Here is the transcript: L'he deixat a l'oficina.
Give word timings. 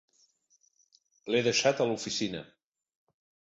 L'he 1.35 1.43
deixat 1.49 1.85
a 1.85 1.89
l'oficina. 1.91 2.43